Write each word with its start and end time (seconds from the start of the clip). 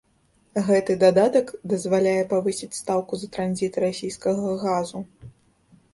Гэты 0.67 0.95
дадатак 1.03 1.51
дазваляе 1.73 2.23
павысіць 2.33 2.71
стаўку 2.81 3.13
за 3.25 3.33
транзіт 3.35 3.73
расійскага 3.87 4.59
газу. 4.67 4.99